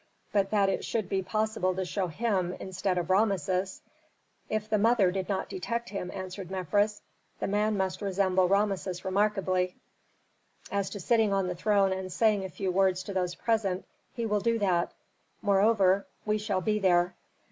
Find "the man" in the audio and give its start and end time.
7.39-7.77